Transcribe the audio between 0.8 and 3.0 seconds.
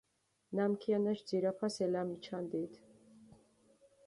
ქიანაშ ძირაფას ელამიჩანდით?